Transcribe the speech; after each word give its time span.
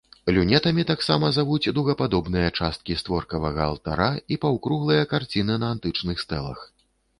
Люнетамі 0.35 0.83
таксама 0.91 1.25
завуць 1.37 1.73
дугападобныя 1.79 2.47
часткі 2.59 2.97
створкавага 3.03 3.61
алтара 3.69 4.09
і 4.35 4.41
паўкруглыя 4.49 5.07
карціны 5.15 5.61
на 5.67 5.73
антычных 5.77 6.27
стэлах. 6.27 6.69